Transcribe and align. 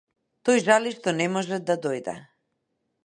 Тој 0.49 0.61
жали 0.67 0.93
што 0.95 1.13
не 1.19 1.27
може 1.35 1.61
да 1.67 1.77
дојде. 1.85 2.17